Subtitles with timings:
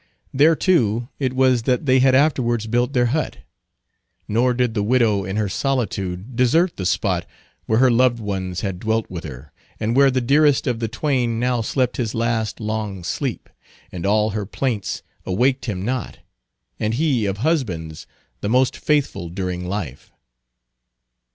[0.33, 3.37] There, too, it was that they had afterwards built their hut.
[4.27, 7.27] Nor did the widow in her solitude desert the spot
[7.67, 11.39] where her loved ones had dwelt with her, and where the dearest of the twain
[11.39, 13.47] now slept his last long sleep,
[13.91, 16.17] and all her plaints awaked him not,
[16.79, 18.07] and he of husbands
[18.39, 20.11] the most faithful during life.